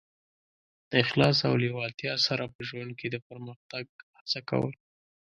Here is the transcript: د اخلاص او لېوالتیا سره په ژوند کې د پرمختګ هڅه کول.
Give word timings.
د 0.89 0.91
اخلاص 1.03 1.37
او 1.47 1.53
لېوالتیا 1.63 2.13
سره 2.27 2.43
په 2.53 2.59
ژوند 2.67 2.91
کې 2.99 3.07
د 3.11 3.15
پرمختګ 3.27 3.85
هڅه 4.17 4.39
کول. 4.49 4.73